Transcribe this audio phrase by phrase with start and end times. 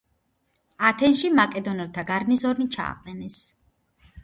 [0.89, 3.39] ათენში მაკედონელთა გარნიზონი ჩააყენეს.